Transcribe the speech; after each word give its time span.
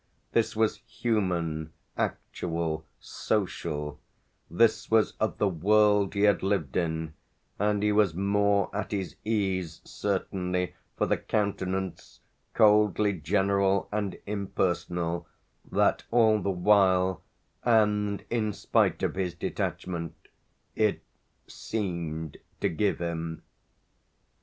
This 0.31 0.55
was 0.55 0.77
human 0.77 1.73
actual 1.95 2.87
social; 2.99 3.99
this 4.49 4.89
was 4.89 5.11
of 5.19 5.37
the 5.37 5.47
world 5.47 6.15
he 6.15 6.21
had 6.21 6.41
lived 6.41 6.75
in, 6.75 7.13
and 7.59 7.83
he 7.83 7.91
was 7.91 8.15
more 8.15 8.75
at 8.75 8.93
his 8.93 9.15
ease 9.23 9.79
certainly 9.83 10.73
for 10.97 11.05
the 11.05 11.17
countenance, 11.17 12.19
coldly 12.55 13.13
general 13.13 13.87
and 13.91 14.17
impersonal, 14.25 15.27
that 15.71 16.03
all 16.09 16.41
the 16.41 16.49
while 16.49 17.21
and 17.63 18.25
in 18.31 18.53
spite 18.53 19.03
of 19.03 19.13
his 19.13 19.35
detachment 19.35 20.15
it 20.75 21.03
seemed 21.45 22.37
to 22.59 22.69
give 22.69 22.97
him. 22.97 23.43